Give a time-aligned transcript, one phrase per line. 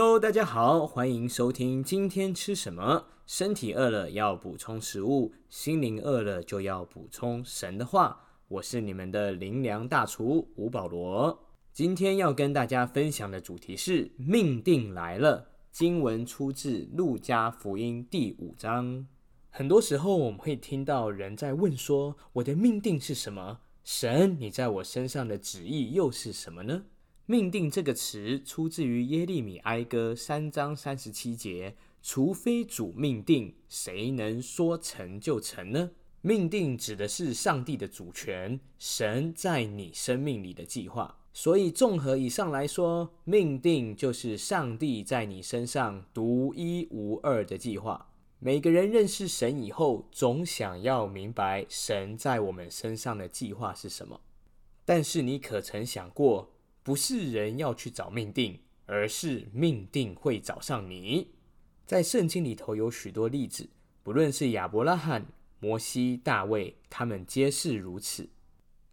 [0.00, 3.06] Hello，大家好，欢迎收听今天吃什么。
[3.26, 8.20] 身体饿了要补充食物，心灵饿了就要补充神的话。
[8.46, 11.36] 我是你们的灵粮大厨吴保罗。
[11.72, 15.48] 今天要跟大家分享的主题是命定来了。
[15.72, 19.04] 经文出自路加福音第五章。
[19.50, 23.58] 很多时候我们会听到人在问说：“我的命定是什么？
[23.82, 26.84] 神，你在我身上的旨意又是什么呢？”
[27.30, 35.90] 命定这个词出自于耶利米哀歌三章三十七节：“除非主命定，谁能说成就成呢？”
[36.22, 41.18] 命定指的是上帝的主权，神在你生命里的计划。
[41.34, 48.10] 所以，综合以上来说，命定就是上帝在你身上独一无二的计划。
[48.38, 54.18] 每个人认识神以后，总想要明白神在我们身上的计划是什么。
[54.86, 56.54] 但是，你可曾想过？
[56.88, 61.28] 不是人要去找命定，而是命定会找上你。
[61.84, 63.68] 在圣经里头有许多例子，
[64.02, 65.26] 不论是亚伯拉罕、
[65.60, 68.30] 摩西、大卫，他们皆是如此。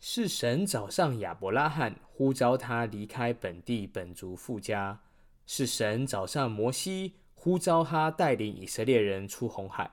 [0.01, 4.99] 是神找上亚伯拉罕，呼召他离开本地本族富家；
[5.47, 9.89] 是神找上摩西，呼召他带领以色列人出红海；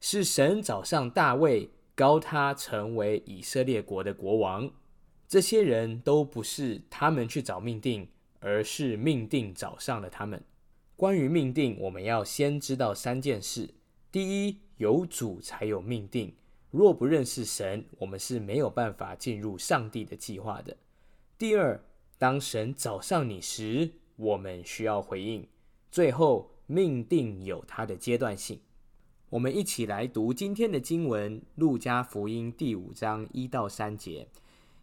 [0.00, 4.70] 是神找上大卫，高他成为以色列国的国王。
[5.30, 8.08] 这些人都不是他们去找命定，
[8.40, 10.42] 而是命定找上了他们。
[10.96, 13.72] 关于命定，我们要先知道三件事：
[14.10, 16.34] 第一，有主才有命定。
[16.72, 20.76] 若不认识神，我们是没有办法进入上帝的计划的。
[21.38, 21.80] 第二，
[22.18, 25.46] 当神找上你时，我们需要回应。
[25.92, 28.58] 最后，命定有它的阶段性。
[29.28, 34.26] 我们一起来读今天的经文：《路加福音》第五章一到三节。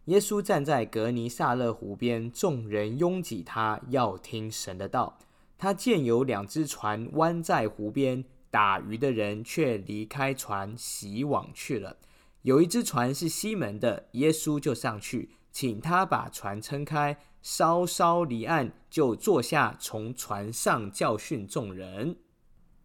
[0.08, 5.18] 耶稣站在格尼萨勒湖边，众人拥挤他，要听神的道。
[5.58, 11.98] 他见有两只船弯在湖边，打鱼的人却离开船，洗网去了。
[12.40, 22.16] 有一只船是西门的，耶稣就上去，请他把船撑开，稍稍离岸，就坐下，从船上教训众人。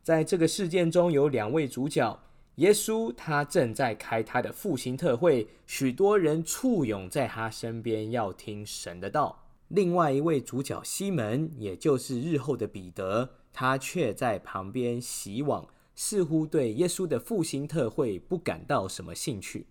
[0.02, 2.20] 在这个事件中有两位主角。
[2.58, 9.44] 耶稣他正在开他的复兴特会，许多人簇拥在他身边要听神的道。
[9.70, 19.66] 另外一位主角西门，也就是日后的彼得，他却在旁边洗网，似乎对耶稣的复兴特会不感到什么兴趣。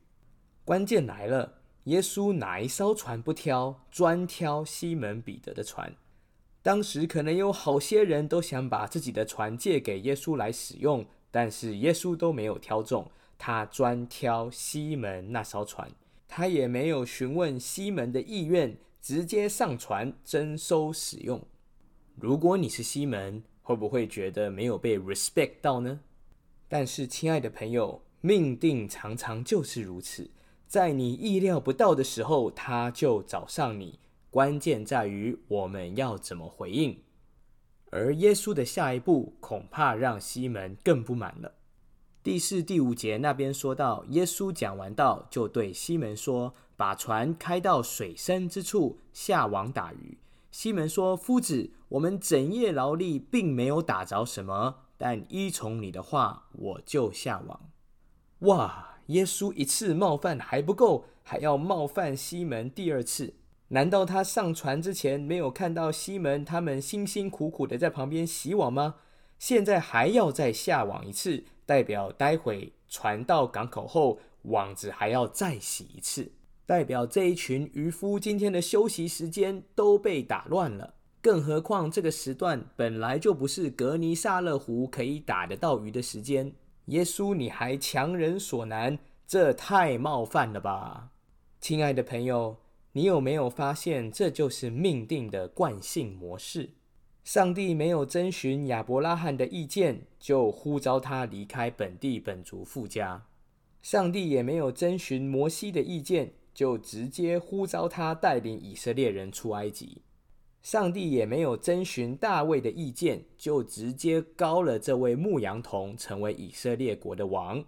[0.64, 5.94] 关键来了，耶稣哪一艘船不挑，专挑西门彼得的船。
[6.62, 11.06] 当时可能有好些人都想把自己的船借给耶稣来使用。
[11.32, 15.90] 但是耶稣都没有挑中，他专挑西门那艘船，
[16.28, 21.42] 他也没有询问西门的意愿，直接上船征收使用。
[22.14, 25.98] 如果你是西门，会不会觉得没有被 respect 到呢？
[26.68, 30.30] 但是亲爱的朋友，命定常常就是如此，
[30.68, 33.98] 在你意料不到的时候，他就找上你。
[34.30, 36.98] 关键在于我们要怎么回应。
[37.92, 41.52] 而耶稣的下一步恐怕让西门更不满了。
[42.22, 50.16] 第四、第五节那边说到，耶稣讲完道，就对西门说：“把船开到水深之处，下网打鱼。”
[50.50, 57.68] 西门说：“夫子，我们整夜劳力，并没有打着什么，但依从你的话，我就下网。”
[58.40, 58.88] 哇！
[59.06, 63.34] 耶稣一次冒犯还不够，还要冒犯西门第二次。
[63.72, 68.96] 难道他上船之前没有看到西门他们辛辛苦苦的在旁边洗网吗？
[69.38, 76.32] 现在还要再下网一次，代表待会船到港口后，网子还要再洗一次，
[76.66, 80.92] 代表这一群渔夫今天的休息时间都被打乱了。
[81.22, 86.52] 更何况这个时段本来就不是格尼萨勒湖可以打得到鱼的时间。
[86.86, 91.08] 耶稣，你还强人所难，这太冒犯了吧，
[91.58, 92.61] 亲爱的朋友。
[92.94, 96.70] 你有没有发现，这就是命定的惯性模式？
[97.24, 103.22] 上帝没有征询亚伯拉罕的意见，就呼召他离开本地本族富家；
[103.80, 110.02] 上帝也没有征询摩西的意见，就直接呼召他带领以色列人出埃及；
[110.60, 117.64] 上帝也没有征询大卫的意见，就直接高了这位牧羊童成为以色列国的王。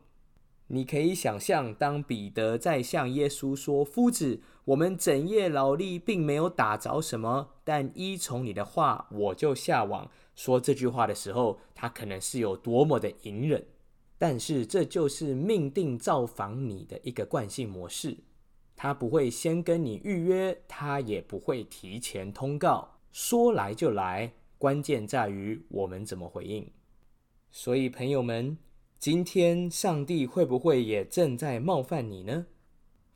[0.68, 13.64] 你可以想象，当彼得在向耶稣说：“夫子，我们整夜劳力，并没有打着什么，但依从你的话，我就下网。”说这句话的时候，他可能是有多么的隐忍。
[14.16, 18.16] 但是，这就是命定造访你的一个惯性模式。
[18.74, 24.32] 他不会先跟你预约，他也不会提前通告，说来就来。
[24.56, 26.68] 关键在于我们怎么回应。
[27.52, 28.56] 所以，朋友们，
[29.04, 32.46] 今天上帝会不会也正在冒犯你呢？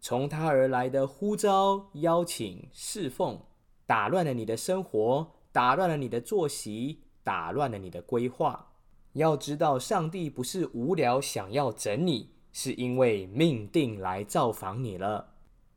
[0.03, 3.41] 从他而来的呼召、邀请、侍奉，
[3.87, 8.75] 打乱了你的生活，打乱了你的作息，打乱了你的规划。
[9.15, 15.37] 要知道，上帝不是无聊想要整你，是因为命定来造访你了。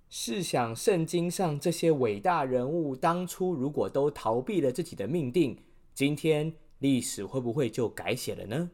[0.09, 5.57] 试想，圣经上这些伟大人物当初如果都逃避了自己的命定，
[5.93, 8.71] 今天历史会不会就改写了呢？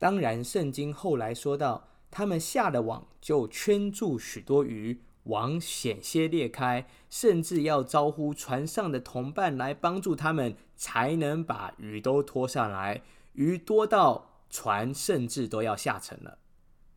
[0.00, 1.86] 当然，圣经后来说到。
[2.12, 13.02] 他们下了网，就圈住许多鱼，网险些裂开，甚至要招呼船上的同伴来帮助他们，才能把鱼都拖上来。
[13.34, 16.38] 鱼多到船甚至都要下沉了。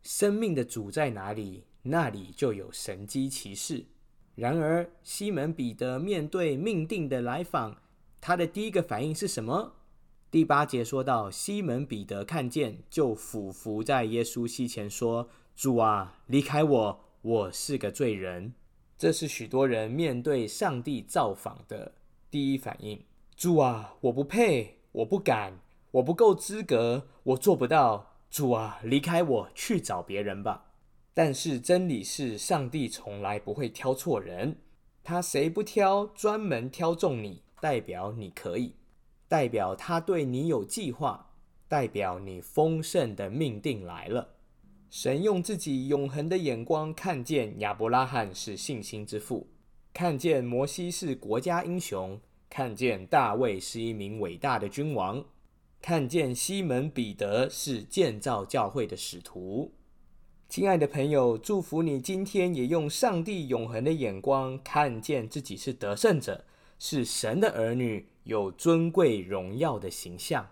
[0.02, 3.84] 生命的主在哪里，那里就有神机骑士。
[4.34, 7.76] 然而，西门彼得面对命定的来访，
[8.20, 9.74] 他的第一个反应是什么？
[10.34, 18.52] 第八节说到，西门彼得看见，就俯伏在耶稣膝前说：“主啊，离开我，我是个罪人。”
[18.98, 21.92] 这是许多人面对上帝造访的
[22.32, 23.00] 第一反应。
[23.36, 25.60] 主啊，我不配，我不敢，
[25.92, 28.16] 我不够资格，我做不到。
[28.28, 30.72] 主啊，离开我，去找别人吧。
[31.14, 34.56] 但是真理是，上帝从来不会挑错人，
[35.04, 38.72] 他谁不挑，专门挑中你，代表你可以。
[39.34, 41.32] 代表他对你有计划，
[41.66, 44.28] 代表你丰盛的命定来了。
[44.88, 49.48] 神用自己永恒的眼光看见亚伯拉罕是信心之父，
[49.92, 55.24] 看见摩西是国家英雄，看见大卫是一名伟大的君王，
[55.82, 59.72] 看见西门彼得是建造教会的使徒。
[60.48, 66.44] 亲爱的朋友，祝福你今天也用上帝永恒的眼光看见自己是得胜者，
[66.78, 68.06] 是神的儿女。
[68.24, 70.48] 有尊贵荣耀的形象。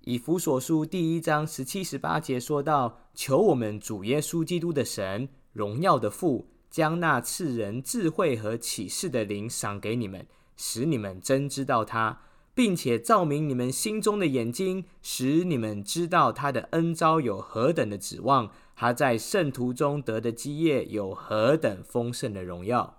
[0.00, 10.26] 以弗所书第一章十七、十八节说到：“求我们主耶稣基督的神，荣耀的父，将那赐人智慧和启示的灵赏给你们，
[10.56, 12.22] 使你们真知道他，
[12.54, 22.98] 并且照明你们心中的眼睛，使你们知道他的恩招有何等的指望，他在圣徒中得的基业有何等丰盛的荣耀。”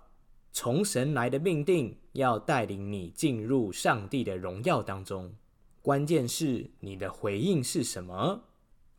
[0.56, 5.34] 从神来的命定，要带领你进入上帝的荣耀当中。
[5.82, 8.40] 关键是你的回应是什么？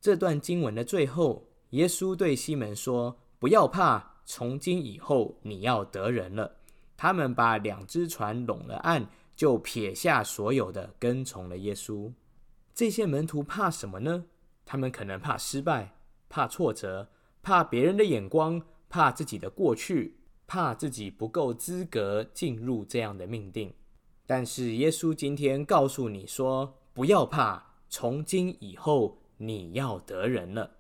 [0.02, 6.58] 这段经文的最后，耶稣对西门说：“不要怕，从今以后你要得人了。”
[6.98, 12.12] 他们把两只船拢了岸，就撇下所有的，跟从了耶稣。
[12.74, 14.26] 这些门徒怕什么呢？
[14.66, 15.96] 他们可能怕失败，
[16.28, 17.08] 怕挫折，
[17.42, 20.18] 怕别人的眼光，怕自己的过去。
[20.48, 23.74] 怕自己不够资格进入这样的命定，
[24.26, 30.72] 但是耶稣今天告诉你说：不要怕，从今以后你要得人了。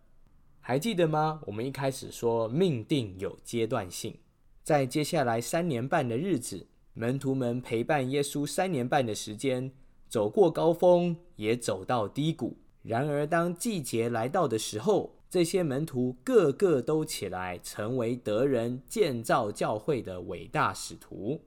[0.59, 1.41] 还记得吗？
[1.45, 4.17] 我们一开始说命定有阶段性，
[4.63, 9.71] 在接下来三年半的日子，门徒们陪伴耶稣三年半的时间，
[10.07, 12.57] 走过高峰，也走到低谷。
[12.81, 21.41] 然而当季节来到的时候，这些门徒个个都起来，成为德人建造教会的伟大使徒。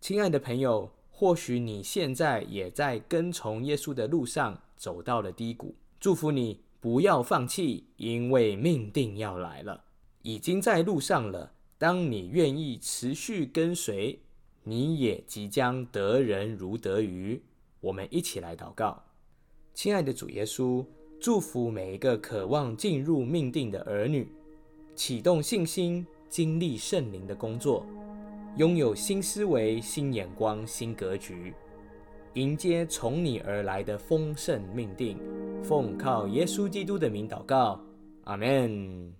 [0.00, 5.74] 亲爱的朋友，或许你现在也在跟从耶稣的路上走到了低谷。
[6.00, 9.84] 祝福你不要放弃，因为命定要来了，
[10.22, 11.52] 已经在路上了。
[11.76, 14.20] 当你愿意持续跟随，
[14.62, 17.42] 你也即将得人如得鱼。
[17.80, 19.04] 我们一起来祷告，
[19.74, 20.84] 亲爱的主耶稣。
[21.24, 24.28] 祝福每一个渴望进入命定的儿女，
[24.94, 27.86] 启动信心，经历圣灵的工作，
[28.58, 31.54] 拥有新思维、新眼光、新格局，
[32.34, 35.18] 迎接从你而来的丰盛命定。
[35.62, 37.80] 奉靠耶稣基督的名祷告，
[38.24, 39.10] 阿门。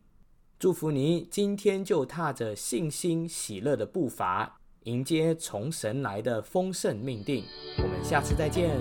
[0.59, 7.47] 祝福你今天就踏着信心、喜乐的步伐，迎接从神来的丰盛命定。
[7.79, 8.79] 我们下次再见。